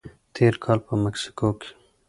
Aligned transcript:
تېر 0.35 0.53
کال 0.63 0.79
په 0.87 0.93
مسکو 1.01 1.49
کې 1.59 1.69